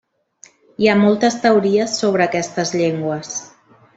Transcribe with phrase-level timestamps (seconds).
[0.85, 3.39] Hi ha moltes teories sobre aquestes llengües.